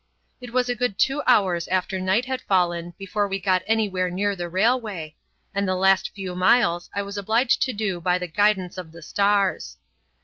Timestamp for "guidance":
8.25-8.79